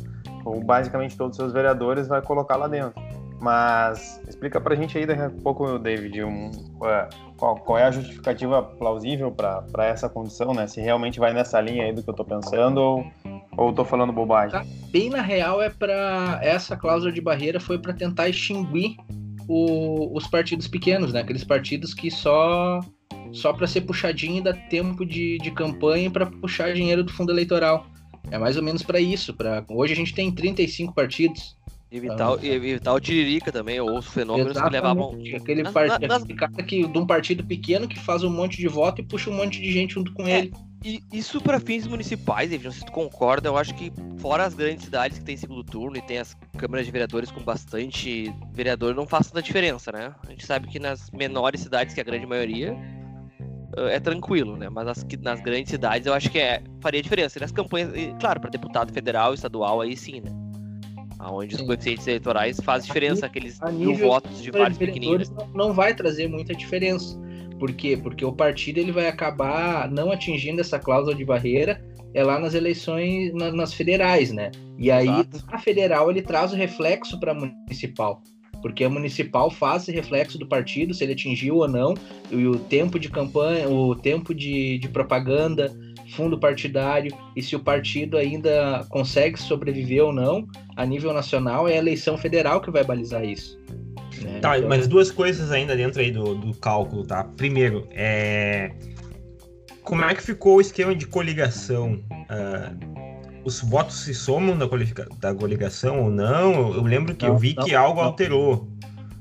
[0.45, 2.95] ou basicamente todos os seus vereadores, vai colocar lá dentro.
[3.41, 6.51] Mas explica pra gente aí daqui a pouco, David, um,
[7.39, 10.67] qual, qual, é a justificativa plausível para essa condição, né?
[10.67, 13.07] Se realmente vai nessa linha aí do que eu tô pensando ou,
[13.57, 14.51] ou tô falando bobagem.
[14.51, 14.67] Tá.
[14.91, 18.97] Bem na real é para essa cláusula de barreira foi para tentar extinguir
[19.49, 21.21] o, os partidos pequenos, né?
[21.21, 22.81] Aqueles partidos que só
[23.33, 27.87] só para ser puxadinho dá tempo de, de campanha para puxar dinheiro do fundo eleitoral.
[28.31, 29.35] É mais ou menos para isso.
[29.35, 29.65] Pra...
[29.69, 31.57] Hoje a gente tem 35 partidos.
[31.93, 35.19] Evitar, então, evitar o tiririca também, ou os fenômenos que levavam.
[35.35, 36.07] Aquele, na, part...
[36.07, 39.05] na, aquele cara que, de um partido pequeno que faz um monte de voto e
[39.05, 40.53] puxa um monte de gente junto com é, ele.
[40.85, 44.85] E isso para fins municipais, sei se tu concorda, eu acho que fora as grandes
[44.85, 49.07] cidades que tem segundo turno e tem as câmaras de vereadores com bastante vereador, não
[49.07, 50.15] faz tanta diferença, né?
[50.25, 52.77] A gente sabe que nas menores cidades, que é a grande maioria,
[53.77, 54.69] é tranquilo, né?
[54.69, 57.39] Mas nas, nas grandes cidades eu acho que é, faria diferença.
[57.39, 60.31] E nas campanhas, e, claro, para deputado federal, estadual, aí sim, né?
[61.23, 65.31] Onde os coeficientes eleitorais fazem diferença, aqueles mil votos de vários pequeninos.
[65.31, 67.19] Não, não vai trazer muita diferença.
[67.59, 67.97] Por quê?
[67.97, 71.81] Porque o partido ele vai acabar não atingindo essa cláusula de barreira
[72.15, 74.51] é lá nas eleições na, nas federais, né?
[74.79, 75.45] E aí Exato.
[75.49, 78.23] a federal ele traz o reflexo para municipal,
[78.63, 81.95] porque a municipal faz esse reflexo do partido se ele atingiu ou não
[82.31, 85.73] e o tempo de campanha, o tempo de, de propaganda,
[86.11, 90.47] fundo partidário e se o partido ainda consegue sobreviver ou não
[90.77, 93.59] a nível nacional, é a eleição federal que vai balizar isso.
[94.23, 94.41] Né?
[94.41, 94.69] Tá, então...
[94.69, 97.25] mas duas coisas ainda dentro aí do, do cálculo, tá?
[97.25, 98.73] Primeiro, é...
[99.83, 102.03] como é que ficou o esquema de coligação?
[102.11, 104.67] Uh, os votos se somam da,
[105.19, 106.75] da coligação ou não?
[106.75, 108.09] Eu lembro que não, eu vi não, que algo não.
[108.09, 108.69] alterou.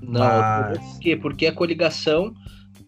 [0.02, 0.78] Não, mas...
[0.78, 1.16] por quê?
[1.16, 2.34] Porque a coligação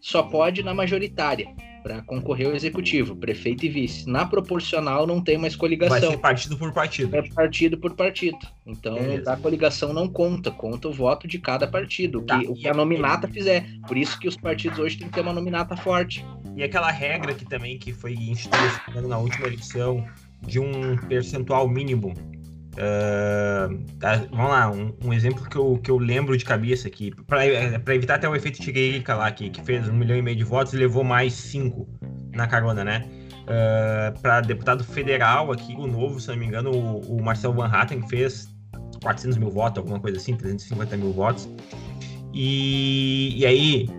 [0.01, 1.47] só pode na majoritária
[1.81, 4.09] para concorrer ao executivo, prefeito e vice.
[4.09, 5.99] Na proporcional não tem mais coligação.
[5.99, 7.15] Vai ser partido por partido.
[7.15, 8.37] É partido por partido.
[8.65, 9.33] Então Beleza.
[9.33, 12.39] a coligação não conta, conta o voto de cada partido, o, tá.
[12.39, 13.65] que, o que a nominata fizer.
[13.87, 16.25] Por isso que os partidos hoje têm que ter uma nominata forte.
[16.55, 20.05] E aquela regra que também que foi instituída na última eleição
[20.41, 22.13] de um percentual mínimo
[22.71, 23.83] Uh,
[24.31, 27.81] vamos lá, um, um, exemplo que eu, que eu lembro de cabeça aqui, para é,
[27.89, 30.73] evitar até o efeito Tigrica lá, que, que fez um milhão e meio de votos
[30.73, 31.87] e levou mais cinco
[32.33, 33.03] na carona, né?
[33.41, 37.67] Uh, para deputado federal aqui, o novo, se não me engano, o, o Marcel Van
[37.67, 38.47] Hatten fez
[39.03, 41.49] 400 mil votos, alguma coisa assim, 350 mil votos.
[42.33, 43.89] E, e aí,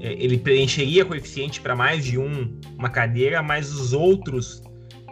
[0.00, 4.61] é, ele preencheria coeficiente para mais de um, uma cadeira, mas os outros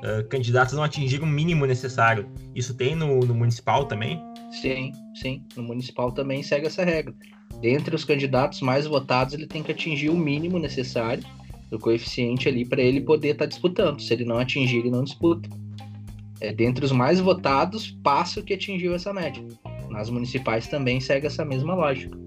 [0.02, 2.30] uh, candidatos não atingiram o mínimo necessário.
[2.54, 4.22] Isso tem no, no, municipal também?
[4.50, 5.44] Sim, sim.
[5.56, 7.14] No municipal também segue essa regra.
[7.60, 11.24] Dentre os candidatos mais votados, ele tem que atingir o mínimo necessário
[11.70, 14.00] do coeficiente ali para ele poder estar tá disputando.
[14.00, 15.48] Se ele não atingir, ele não disputa.
[16.40, 19.46] É, dentre os mais votados, passa o que atingiu essa média.
[19.90, 22.18] Nas municipais também segue essa mesma lógica.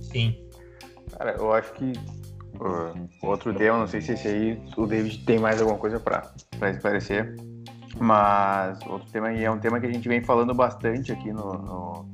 [0.00, 0.36] Sim.
[1.10, 1.92] Cara, eu acho que
[2.60, 6.32] uh, outro tema, não sei se esse aí o David tem mais alguma coisa para
[6.70, 7.36] esclarecer,
[7.98, 12.08] mas outro tema é um tema que a gente vem falando bastante aqui no, no,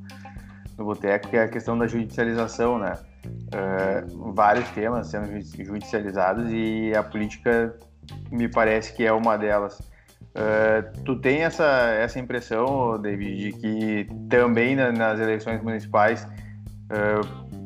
[0.78, 2.98] no Boteco, que é a questão da judicialização, né?
[3.26, 5.26] Uh, vários temas sendo
[5.64, 7.74] judicializados e a política
[8.30, 9.78] me parece que é uma delas.
[10.34, 16.26] Uh, tu tem essa, essa impressão, David, de que também na, nas eleições municipais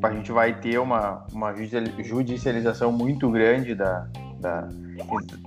[0.03, 4.07] a gente vai ter uma, uma judicialização muito grande da,
[4.41, 4.69] da,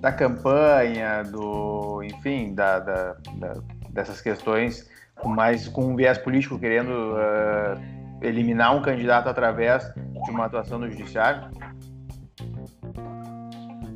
[0.01, 3.53] da campanha, do, enfim, da, da, da,
[3.89, 4.89] dessas questões,
[5.23, 7.81] mais com um viés político querendo uh,
[8.21, 11.49] eliminar um candidato através de uma atuação no judiciário?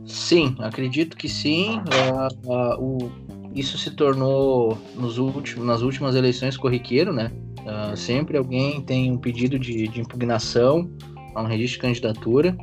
[0.06, 1.80] Sim, acredito que sim.
[1.80, 3.12] Uh, uh, o,
[3.54, 7.32] isso se tornou nos últimos, nas últimas eleições corriqueiro, né?
[7.65, 10.88] Uh, sempre alguém tem um pedido de, de, impugnação
[11.34, 12.56] a um registro de candidatura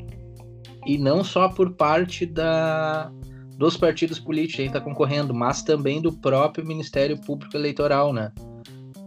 [0.87, 3.11] e não só por parte da,
[3.59, 8.31] dos partidos políticos que está concorrendo, mas também do próprio Ministério Público Eleitoral, né?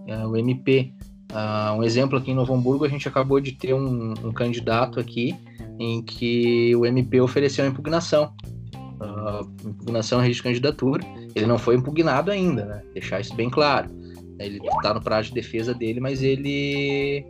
[0.08, 0.94] Uh, o MP.
[1.32, 4.32] Uh, ah, um exemplo aqui em Novo Hamburgo, a gente acabou de ter um, um
[4.32, 5.36] candidato aqui
[5.80, 8.34] em que o MP ofereceu a impugnação.
[8.76, 11.04] Uh, impugnação a registro de candidatura.
[11.34, 12.84] Ele não foi impugnado ainda, né?
[12.94, 13.90] Deixar isso bem claro
[14.40, 17.26] ele está no prazo de defesa dele, mas ele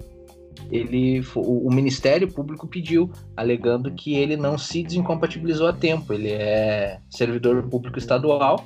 [0.72, 6.14] ele o, Ministério Público pediu, alegando que ele não se desincompatibilizou a tempo.
[6.14, 8.66] Ele é servidor público estadual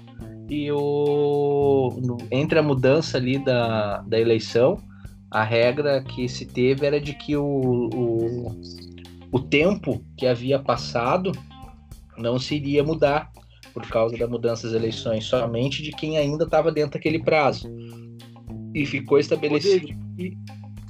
[0.49, 1.99] e o
[2.32, 4.78] entre a mudança ali da, da eleição,
[5.30, 8.62] a regra que se teve era de que o, o,
[9.32, 11.32] o tempo que havia passado
[12.17, 13.32] não se iria mudar
[13.73, 17.69] por causa da mudança das eleições, somente de quem ainda estava dentro daquele prazo.
[18.73, 20.38] E ficou estabelecido que,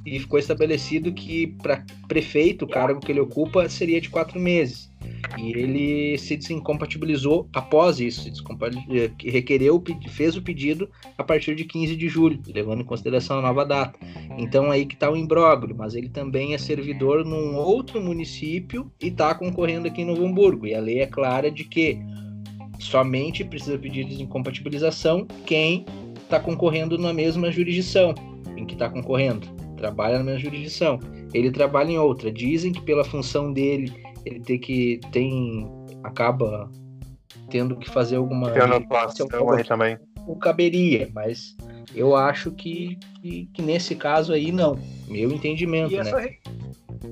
[0.04, 4.90] e ficou estabelecido que para prefeito o cargo que ele ocupa seria de quatro meses.
[5.38, 8.30] E ele se desincompatibilizou após isso,
[9.18, 13.64] requereu, fez o pedido a partir de 15 de julho, levando em consideração a nova
[13.64, 13.98] data.
[14.38, 19.08] Então aí que está o imbróglio, mas ele também é servidor num outro município e
[19.08, 20.66] está concorrendo aqui em Novo Hamburgo.
[20.66, 21.98] E a lei é clara de que
[22.78, 25.84] somente precisa pedir desincompatibilização quem
[26.30, 28.14] está concorrendo na mesma jurisdição
[28.56, 29.48] em que está concorrendo.
[29.76, 31.00] Trabalha na mesma jurisdição.
[31.34, 32.30] Ele trabalha em outra.
[32.30, 33.92] Dizem que pela função dele,
[34.24, 35.68] ele tem que tem
[36.04, 36.70] acaba
[37.50, 39.98] tendo que fazer alguma tem atuação aí também.
[40.26, 41.56] Não caberia, mas
[41.94, 44.78] eu acho que, que, que, nesse caso aí não.
[45.08, 46.02] Meu entendimento, e né?
[46.02, 46.28] Essa,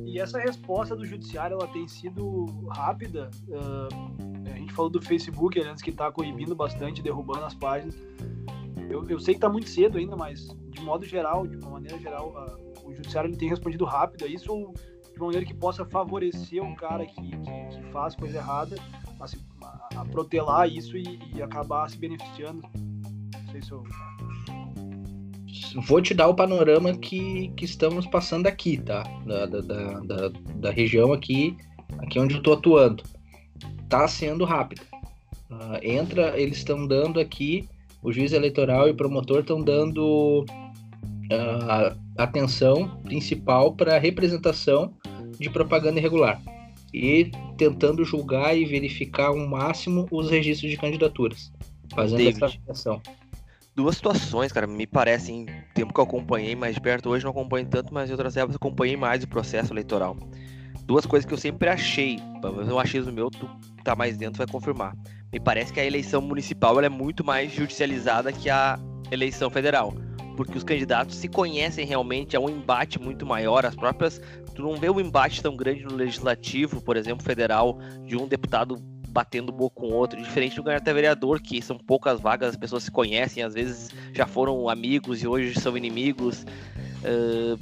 [0.04, 3.30] e essa resposta do judiciário ela tem sido rápida.
[3.48, 7.96] Uh, a gente falou do Facebook antes que está coibindo bastante, derrubando as páginas.
[8.88, 11.98] Eu, eu sei que está muito cedo ainda, mas de modo geral, de uma maneira
[11.98, 14.72] geral, a, o judiciário ele tem respondido rápido a isso
[15.12, 18.76] de uma maneira que possa favorecer um cara que, que, que faz coisa errada
[19.20, 22.62] a, se, a, a protelar isso e, e, acabar se beneficiando.
[22.74, 23.84] Não sei se eu...
[25.86, 29.02] Vou te dar o panorama que, que estamos passando aqui, tá?
[29.26, 31.56] Da, da, da, da região aqui,
[31.98, 33.02] aqui onde eu estou atuando.
[33.88, 34.82] Tá sendo rápido.
[35.50, 37.68] Uh, entra, eles estão dando aqui
[38.02, 44.94] o juiz eleitoral e o promotor estão dando uh, atenção principal para a representação
[45.38, 46.40] de propaganda irregular
[46.92, 51.52] e tentando julgar e verificar ao máximo os registros de candidaturas,
[51.94, 53.02] fazendo David, essa avaliação.
[53.74, 57.66] Duas situações, cara, me parecem, tempo que eu acompanhei mais de perto, hoje não acompanho
[57.66, 60.16] tanto, mas em outras épocas acompanhei mais o processo eleitoral.
[60.84, 63.48] Duas coisas que eu sempre achei, mas um achismo meu, tu
[63.84, 64.96] tá mais dentro vai confirmar
[65.32, 68.78] me parece que a eleição municipal é muito mais judicializada que a
[69.10, 69.94] eleição federal.
[70.36, 73.66] Porque os candidatos se conhecem realmente, é um embate muito maior.
[73.66, 74.20] As próprias.
[74.54, 78.76] Tu não vê um embate tão grande no legislativo, por exemplo, federal, de um deputado
[79.08, 82.56] batendo boca com o outro, diferente do ganhar até vereador, que são poucas vagas, as
[82.56, 86.44] pessoas se conhecem, às vezes já foram amigos e hoje são inimigos.
[87.02, 87.58] Uh,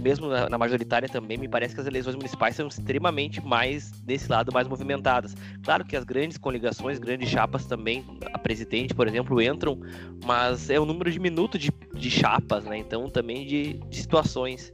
[0.00, 4.52] mesmo na, majoritária também, me parece que as eleições municipais são extremamente mais desse lado,
[4.52, 5.34] mais movimentadas.
[5.62, 9.80] Claro que as grandes coligações, grandes chapas também, a presidente, por exemplo, entram,
[10.24, 12.78] mas é um número diminuto de, de chapas, né?
[12.78, 14.72] Então também de, de situações.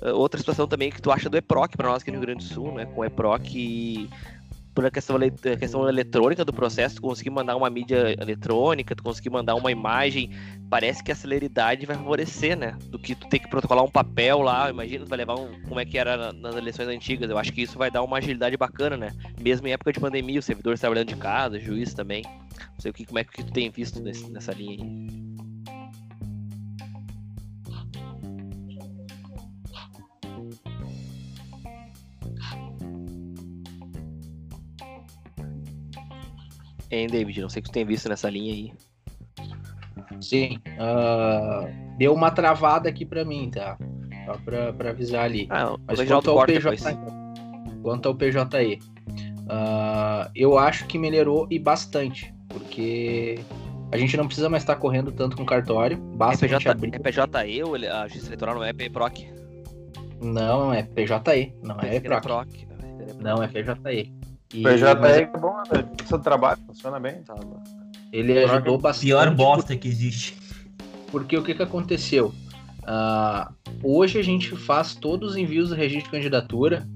[0.00, 2.46] Uh, outra situação também que tu acha do EPROC para nós aqui no Rio Grande
[2.46, 2.86] do Sul, né?
[2.86, 4.08] Com o EPROC
[4.74, 9.02] por a questão, a questão eletrônica do processo, tu conseguir mandar uma mídia eletrônica, tu
[9.02, 10.30] conseguir mandar uma imagem,
[10.70, 12.76] parece que a celeridade vai favorecer, né?
[12.86, 15.78] Do que tu ter que protocolar um papel lá, imagina, tu vai levar um, como
[15.78, 18.96] é que era nas eleições antigas, eu acho que isso vai dar uma agilidade bacana,
[18.96, 19.10] né?
[19.40, 22.22] Mesmo em época de pandemia, os servidores trabalhando de casa, juiz também.
[22.24, 25.31] Não sei o que, como é que tu tem visto nesse, nessa linha aí.
[36.92, 37.40] Hein, David?
[37.40, 38.72] Não sei o que tu tem visto nessa linha aí.
[40.20, 40.58] Sim.
[40.78, 43.78] Uh, deu uma travada aqui para mim, tá?
[44.26, 45.48] Só pra, pra avisar ali.
[45.50, 46.76] Ah, Mas quanto ao, PJ...
[47.82, 48.78] quanto ao PJE,
[49.48, 52.32] uh, eu acho que melhorou e bastante.
[52.50, 53.40] Porque
[53.90, 55.96] a gente não precisa mais estar correndo tanto com cartório.
[55.96, 56.94] Basta é, PJ, abrir...
[56.94, 59.32] é PJE ou a justiça eleitoral não é PROC?
[60.20, 62.68] Não, é PJE, não é PROC.
[63.18, 64.21] Não, é PJE.
[64.52, 65.16] E, PJ mas...
[65.16, 65.88] é bom, né?
[66.06, 67.22] Seu trabalho funciona bem.
[67.22, 67.34] Tá?
[68.12, 69.06] Ele ajudou bastante.
[69.06, 70.36] Pior bosta que existe.
[71.10, 72.32] Porque o que, que aconteceu?
[72.82, 76.86] Uh, hoje a gente faz todos os envios do registro de candidatura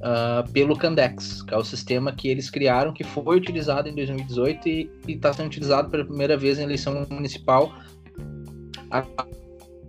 [0.00, 4.68] uh, pelo Candex, que é o sistema que eles criaram, que foi utilizado em 2018
[4.68, 7.74] e está sendo utilizado pela primeira vez em eleição municipal.
[8.90, 9.04] A,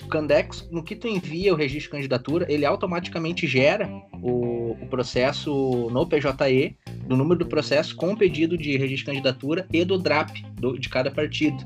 [0.06, 3.88] o Candex, no que tu envia o registro de candidatura, ele automaticamente gera
[4.22, 9.20] o, o processo no PJE, do número do processo com o pedido de registro de
[9.20, 11.64] candidatura e do DRAP do, de cada partido.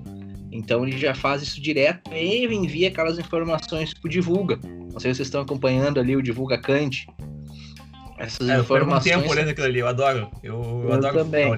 [0.52, 4.60] Então ele já faz isso direto e envia aquelas informações para o Divulga.
[4.64, 7.08] Não sei se vocês estão acompanhando ali o Divulga Cante.
[8.18, 9.14] Essas é, informações.
[9.14, 10.30] Eu tempo olhando aquilo ali, eu adoro.
[10.44, 11.52] Eu, eu, eu adoro também.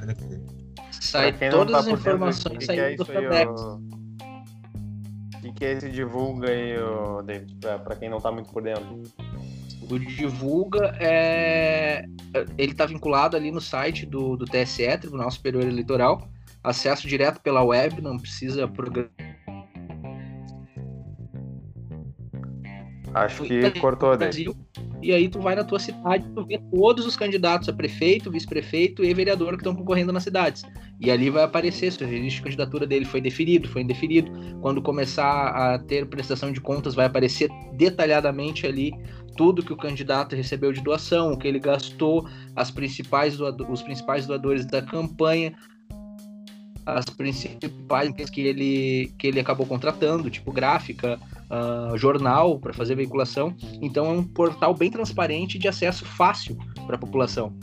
[0.92, 3.52] Sai todas as informações saindo do Candex
[5.54, 6.76] que, que é esse divulga aí,
[7.26, 9.02] David, para quem não está muito por dentro?
[9.90, 12.06] O divulga é.
[12.58, 16.30] Ele está vinculado ali no site do, do TSE, Tribunal Superior Eleitoral.
[16.64, 19.12] Acesso direto pela web, não precisa programar.
[23.14, 24.56] Acho que cortou, Brasil.
[25.02, 29.04] E aí tu vai na tua cidade, tu vê todos os candidatos a prefeito, vice-prefeito
[29.04, 30.64] e vereador que estão concorrendo nas cidades.
[31.00, 34.32] E ali vai aparecer se o registro de candidatura dele foi deferido, foi indeferido.
[34.62, 38.94] Quando começar a ter prestação de contas, vai aparecer detalhadamente ali
[39.36, 44.28] tudo que o candidato recebeu de doação, o que ele gastou, as principais os principais
[44.28, 45.54] doadores da campanha,
[46.86, 51.20] as principais que ele, que ele acabou contratando, tipo gráfica,
[51.52, 53.54] uh, jornal para fazer veiculação.
[53.82, 57.54] Então é um portal bem transparente de acesso fácil para a população.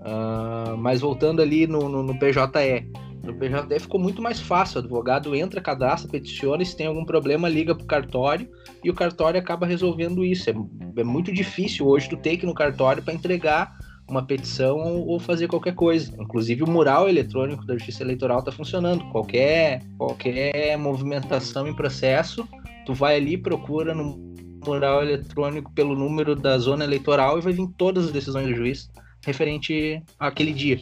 [0.00, 2.90] Uh, mas voltando ali no, no, no, PJE.
[3.22, 4.78] No PJE ficou muito mais fácil.
[4.78, 8.48] O advogado entra, cadastra, peticiona, e se tem algum problema, liga para o cartório
[8.82, 10.50] e o cartório acaba resolvendo isso.
[10.50, 10.54] É,
[10.96, 13.76] é muito difícil hoje tu ter que ir no cartório para entregar
[14.12, 16.14] uma petição ou fazer qualquer coisa.
[16.20, 19.04] Inclusive o mural eletrônico da Justiça Eleitoral está funcionando.
[19.10, 22.46] Qualquer, qualquer movimentação em processo,
[22.84, 24.32] tu vai ali, procura no
[24.64, 28.90] mural eletrônico pelo número da zona eleitoral e vai vir todas as decisões do juiz
[29.24, 30.78] referente àquele dia.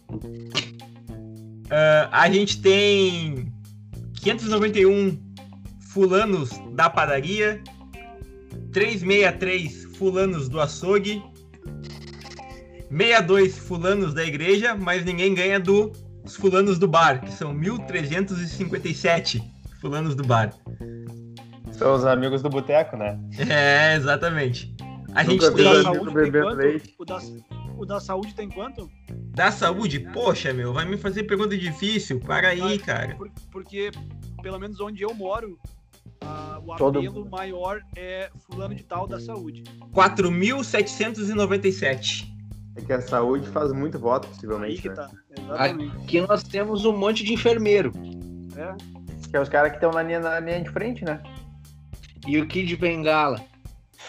[0.10, 3.54] Uh, a gente tem
[4.16, 5.22] 591
[5.92, 7.62] fulanos da padaria,
[8.72, 11.22] 363 fulanos do açougue,
[12.90, 19.53] 62 fulanos da igreja, mas ninguém ganha dos fulanos do bar, que são 1357
[19.84, 20.52] fulanos do bar.
[21.74, 23.20] São os amigos do boteco, né?
[23.38, 24.74] É, exatamente.
[25.14, 25.84] A gente tem.
[25.84, 26.42] Saúde tem
[26.98, 27.20] o, da,
[27.78, 28.90] o da saúde tem quanto?
[29.36, 30.00] Da saúde?
[30.00, 32.22] Poxa, meu, vai me fazer pergunta difícil.
[32.22, 33.14] Para aí, cara.
[33.16, 33.92] Por, porque,
[34.42, 35.60] pelo menos onde eu moro,
[36.24, 37.00] uh, o Todo...
[37.00, 39.64] apelo maior é fulano de tal da saúde.
[39.92, 42.32] 4.797.
[42.78, 44.82] É que a saúde faz muito voto, Aí possivelmente.
[44.82, 44.96] que né?
[44.96, 45.12] tá.
[45.38, 45.98] Exatamente.
[45.98, 47.92] Aqui nós temos um monte de enfermeiro.
[48.56, 49.03] É.
[49.34, 51.20] Que é os caras que estão na linha, na linha de frente, né?
[52.28, 53.42] E o Kid Bengala.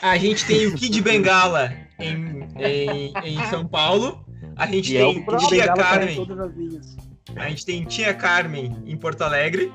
[0.03, 4.23] A gente tem o Kid Bengala em, em, em São Paulo.
[4.55, 6.25] A gente E é tem o próprio Tia Bengala tá Carmen.
[6.55, 6.97] linhas.
[7.37, 9.73] A gente tem Tia Carmen em Porto Alegre.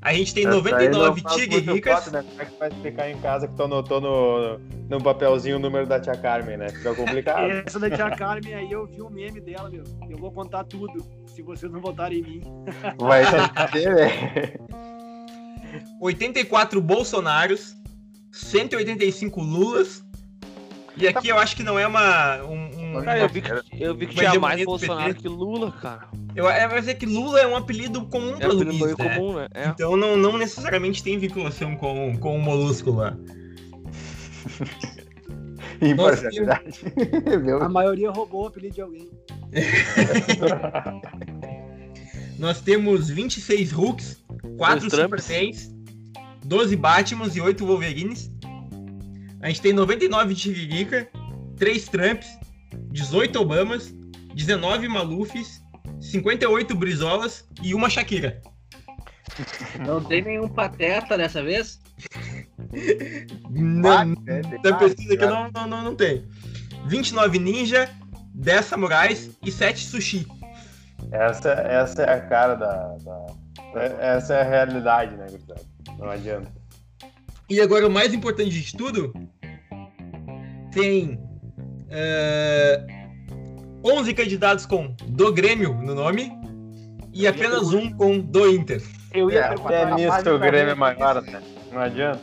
[0.00, 1.94] A gente tem Essa aí 99 não faz Tia muito Guerricas.
[2.04, 2.22] voto, né?
[2.22, 4.58] Como é que vai explicar em casa que tu anotou no,
[4.88, 6.68] no papelzinho o número da tia Carmen, né?
[6.68, 7.50] Fica complicado.
[7.66, 9.82] Essa da tia Carmen aí, eu vi um meme dela, meu.
[10.08, 11.04] Eu vou contar tudo,
[11.34, 12.40] se vocês não votarem em mim.
[12.98, 13.22] Vai
[13.72, 14.54] ter, né?
[16.00, 17.74] 84 Bolsonaros,
[18.30, 20.04] 185 Lulas.
[20.96, 22.42] E aqui eu acho que não é uma.
[22.44, 25.22] Um, um- Cara, eu vi que, eu vi que tinha mais hegemonia do Bolsonaro PT.
[25.22, 26.08] que Lula, cara.
[26.36, 29.16] eu, é, mas é que Lula é um apelido comum É para Luiz, né?
[29.16, 29.48] comum, né?
[29.54, 29.68] É.
[29.68, 33.16] Então não, não necessariamente tem vinculação com, com o molusco lá.
[35.82, 36.80] Imparcialidade.
[37.60, 39.10] A maioria roubou o apelido de alguém.
[42.38, 44.22] Nós temos 26 Hulks,
[44.56, 45.20] 4 Dois Super.
[45.20, 45.70] Saiyans,
[46.44, 48.30] 12 Batmans e 8 Wolverines.
[49.40, 51.08] A gente tem 99 Tiririca,
[51.56, 52.28] 3 Trumps,
[52.90, 53.94] 18 Obamas,
[54.34, 55.60] 19 Malufes,
[56.00, 58.40] 58 Brizolas e uma Shakira.
[59.84, 61.80] Não tem nenhum pateta dessa vez?
[63.50, 66.24] Não, é, da pesquisa aqui não, não, não, não tem.
[66.86, 67.88] 29 Ninja,
[68.34, 70.26] 10 Samurais e 7 Sushi.
[71.10, 75.60] Essa, essa é a cara da, da- Essa é a realidade, né, gurizada?
[75.98, 76.50] Não adianta.
[77.50, 79.12] E agora o mais importante de tudo,
[80.72, 81.20] tem
[81.90, 82.86] eh,
[83.84, 86.32] 11 candidatos com do Grêmio no nome
[87.12, 88.82] e apenas um com do Inter.
[89.12, 89.68] Eu ia É, perguntar.
[89.68, 91.42] até a nisso o Grêmio é maior, né?
[91.70, 92.22] Não adianta.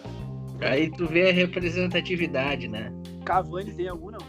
[0.61, 2.91] Aí tu vê a representatividade, né?
[3.25, 4.19] Cavani tem algum, não?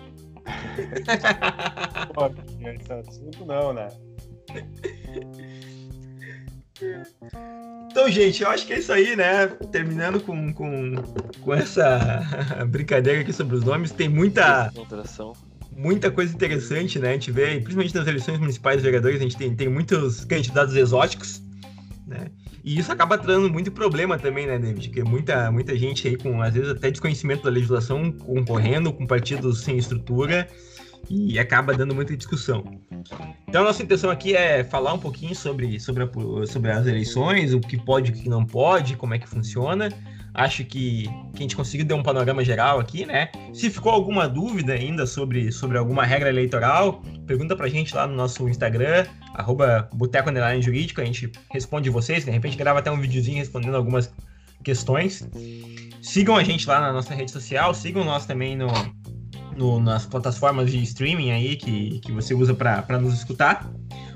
[2.15, 2.27] Pô,
[2.69, 3.89] esse assunto não, né?
[7.91, 9.49] Então, gente, eu acho que é isso aí, né?
[9.71, 10.95] Terminando com, com,
[11.43, 12.23] com essa
[12.69, 14.73] brincadeira aqui sobre os nomes, tem muita,
[15.77, 17.11] muita coisa interessante, né?
[17.11, 20.75] A gente vê, principalmente nas eleições municipais de vereadores, a gente tem, tem muitos candidatos
[20.75, 21.43] exóticos,
[22.07, 22.31] né?
[22.63, 24.89] E isso acaba trazendo muito problema também, né, David?
[24.89, 29.61] Porque muita, muita gente aí com, às vezes, até desconhecimento da legislação, concorrendo com partidos
[29.63, 30.47] sem estrutura
[31.09, 32.63] e acaba dando muita discussão.
[33.49, 37.61] Então, nossa intenção aqui é falar um pouquinho sobre, sobre, a- sobre as eleições, o
[37.61, 39.89] que pode e o que não pode, como é que funciona.
[40.33, 41.03] Acho que,
[41.35, 43.31] que a gente conseguiu dar um panorama geral aqui, né?
[43.53, 48.15] Se ficou alguma dúvida ainda sobre, sobre alguma regra eleitoral, pergunta pra gente lá no
[48.15, 53.39] nosso Instagram, arroba Boteco Jurídico, a gente responde vocês, de repente grava até um videozinho
[53.39, 54.13] respondendo algumas
[54.63, 55.29] questões.
[56.01, 58.69] Sigam a gente lá na nossa rede social, sigam nós também no,
[59.57, 63.71] no- nas plataformas de streaming aí que, que você usa para nos escutar.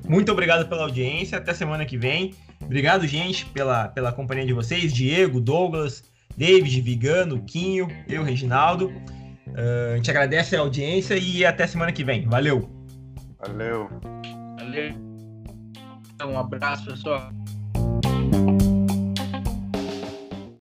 [0.09, 2.35] Muito obrigado pela audiência, até semana que vem.
[2.65, 6.05] Obrigado, gente, pela, pela companhia de vocês, Diego, Douglas,
[6.37, 8.93] David, Vigano, Quinho, eu, Reginaldo.
[9.55, 12.27] Ah, a gente agradece a audiência e até semana que vem.
[12.27, 12.69] Valeu!
[13.39, 13.89] Valeu.
[14.59, 14.95] Valeu.
[16.25, 17.31] Um abraço, pessoal.